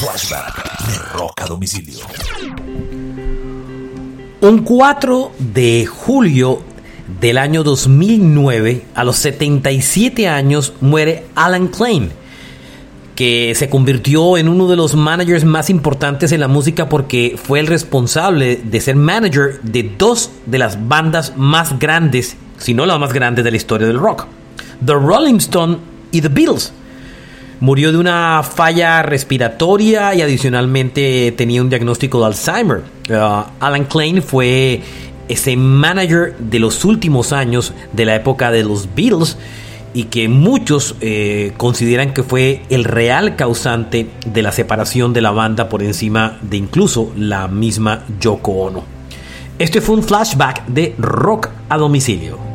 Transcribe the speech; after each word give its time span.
Flashback 0.00 0.86
de 0.86 0.98
Rock 1.12 1.42
a 1.42 1.46
domicilio. 1.46 1.98
Un 4.40 4.64
4 4.64 5.32
de 5.38 5.84
julio 5.84 6.62
del 7.20 7.36
año 7.36 7.62
2009, 7.62 8.86
a 8.94 9.04
los 9.04 9.16
77 9.16 10.26
años, 10.26 10.72
muere 10.80 11.26
Alan 11.34 11.68
Klein, 11.68 12.10
que 13.14 13.52
se 13.54 13.68
convirtió 13.68 14.38
en 14.38 14.48
uno 14.48 14.68
de 14.68 14.76
los 14.76 14.94
managers 14.94 15.44
más 15.44 15.68
importantes 15.68 16.32
en 16.32 16.40
la 16.40 16.48
música 16.48 16.88
porque 16.88 17.36
fue 17.36 17.60
el 17.60 17.66
responsable 17.66 18.56
de 18.56 18.80
ser 18.80 18.96
manager 18.96 19.60
de 19.60 19.82
dos 19.82 20.30
de 20.46 20.56
las 20.56 20.88
bandas 20.88 21.34
más 21.36 21.78
grandes, 21.78 22.38
si 22.56 22.72
no 22.72 22.86
la 22.86 22.96
más 22.96 23.12
grande 23.12 23.42
de 23.42 23.50
la 23.50 23.58
historia 23.58 23.86
del 23.86 23.98
rock, 23.98 24.26
The 24.82 24.94
Rolling 24.94 25.36
Stone 25.36 25.76
y 26.10 26.22
The 26.22 26.28
Beatles. 26.28 26.72
Murió 27.60 27.92
de 27.92 27.98
una 27.98 28.42
falla 28.42 29.02
respiratoria 29.02 30.14
y 30.14 30.22
adicionalmente 30.22 31.32
tenía 31.36 31.60
un 31.60 31.68
diagnóstico 31.68 32.20
de 32.20 32.26
Alzheimer. 32.26 32.82
Uh, 33.10 33.44
Alan 33.60 33.84
Klein 33.84 34.22
fue 34.22 34.80
ese 35.28 35.56
manager 35.56 36.36
de 36.38 36.58
los 36.58 36.86
últimos 36.86 37.32
años 37.34 37.74
de 37.92 38.06
la 38.06 38.16
época 38.16 38.50
de 38.50 38.64
los 38.64 38.88
Beatles 38.94 39.36
y 39.92 40.04
que 40.04 40.28
muchos 40.28 40.96
eh, 41.02 41.52
consideran 41.58 42.14
que 42.14 42.22
fue 42.22 42.62
el 42.70 42.84
real 42.84 43.36
causante 43.36 44.08
de 44.24 44.42
la 44.42 44.52
separación 44.52 45.12
de 45.12 45.20
la 45.20 45.30
banda 45.30 45.68
por 45.68 45.82
encima 45.82 46.38
de 46.42 46.56
incluso 46.56 47.12
la 47.14 47.46
misma 47.46 48.04
Yoko 48.20 48.52
Ono. 48.52 48.84
Este 49.58 49.82
fue 49.82 49.96
un 49.96 50.02
flashback 50.02 50.66
de 50.66 50.94
rock 50.98 51.50
a 51.68 51.76
domicilio. 51.76 52.49